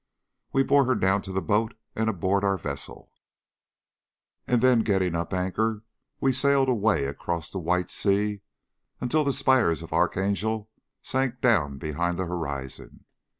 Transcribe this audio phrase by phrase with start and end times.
[0.51, 3.11] We bore her down to the boat and aboard our vessel,
[4.47, 5.83] and then getting up anchor
[6.19, 8.41] we sailed away across the White Sea
[8.99, 10.71] until the spires of Archangel
[11.03, 13.05] sank down behind the horizon.